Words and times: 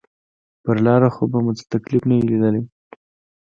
پر 0.63 0.75
لاره 0.85 1.09
خو 1.15 1.23
به 1.31 1.37
مو 1.43 1.51
څه 1.57 1.63
تکليف 1.73 2.03
نه 2.09 2.13
وي 2.15 2.23
ليدلى. 2.29 2.61